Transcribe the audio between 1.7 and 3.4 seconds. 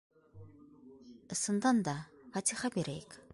да, фатиха бирәйек!